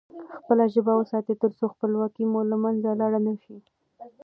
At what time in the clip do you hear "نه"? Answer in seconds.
3.25-3.33